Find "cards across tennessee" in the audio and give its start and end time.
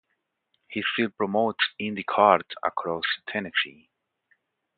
2.01-3.91